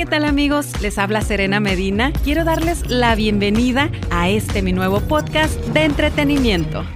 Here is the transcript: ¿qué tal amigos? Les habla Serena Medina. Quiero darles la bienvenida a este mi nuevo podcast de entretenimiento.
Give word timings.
¿qué 0.00 0.06
tal 0.06 0.24
amigos? 0.24 0.80
Les 0.80 0.96
habla 0.96 1.20
Serena 1.20 1.60
Medina. 1.60 2.10
Quiero 2.24 2.42
darles 2.42 2.88
la 2.88 3.14
bienvenida 3.14 3.90
a 4.10 4.30
este 4.30 4.62
mi 4.62 4.72
nuevo 4.72 5.00
podcast 5.00 5.60
de 5.74 5.84
entretenimiento. 5.84 6.86